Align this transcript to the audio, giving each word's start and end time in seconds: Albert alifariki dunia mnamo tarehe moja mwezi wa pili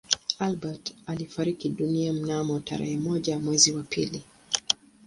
Albert 0.39 0.93
alifariki 1.07 1.69
dunia 1.69 2.13
mnamo 2.13 2.59
tarehe 2.59 2.97
moja 2.97 3.39
mwezi 3.39 3.71
wa 3.71 3.83
pili 3.83 4.23